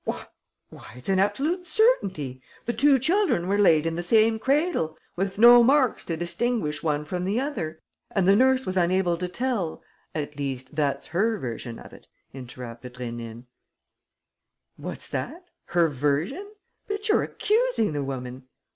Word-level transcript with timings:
"What! 0.03 0.33
Why, 0.71 0.95
it's 0.97 1.09
an 1.09 1.19
absolute 1.19 1.67
certainty! 1.67 2.41
The 2.65 2.73
two 2.73 2.97
children 2.97 3.47
were 3.47 3.59
laid 3.59 3.85
in 3.85 3.93
the 3.93 4.01
same 4.01 4.39
cradle, 4.39 4.97
with 5.15 5.37
no 5.37 5.61
marks 5.61 6.03
to 6.05 6.17
distinguish 6.17 6.81
one 6.81 7.05
from 7.05 7.23
the 7.23 7.39
other; 7.39 7.79
and 8.09 8.27
the 8.27 8.35
nurse 8.35 8.65
was 8.65 8.75
unable 8.77 9.15
to 9.17 9.27
tell...." 9.27 9.83
"At 10.15 10.39
least, 10.39 10.75
that's 10.75 11.05
her 11.13 11.37
version 11.37 11.77
of 11.77 11.93
it," 11.93 12.07
interrupted 12.33 12.95
Rénine. 12.95 13.43
"What's 14.75 15.07
that? 15.09 15.45
Her 15.65 15.87
version? 15.87 16.49
But 16.87 17.07
you're 17.07 17.21
accusing 17.21 17.93
the 17.93 18.03
woman." 18.03 18.47